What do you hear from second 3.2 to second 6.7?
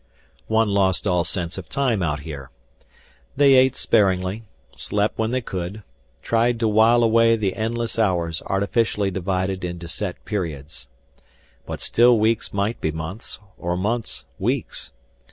They ate sparingly, slept when they could, tried to